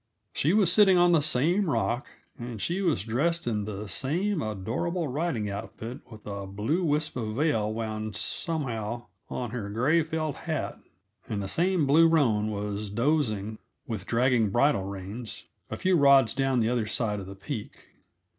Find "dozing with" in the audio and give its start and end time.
12.89-14.07